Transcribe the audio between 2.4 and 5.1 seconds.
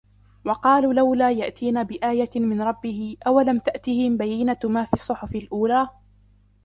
ربه أولم تأتهم بينة ما في